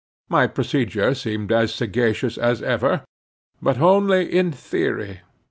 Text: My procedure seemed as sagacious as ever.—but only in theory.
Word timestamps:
My 0.29 0.47
procedure 0.47 1.13
seemed 1.13 1.51
as 1.51 1.75
sagacious 1.75 2.35
as 2.39 2.63
ever.—but 2.63 3.79
only 3.79 4.33
in 4.35 4.51
theory. 4.51 5.19